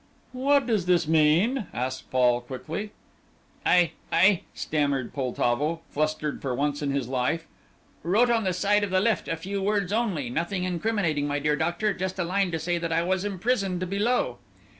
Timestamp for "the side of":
8.43-8.89